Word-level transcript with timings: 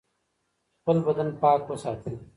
خپل 0.81 0.97
بدن 1.07 1.29
پاک 1.41 1.61
وساتئ. 1.71 2.15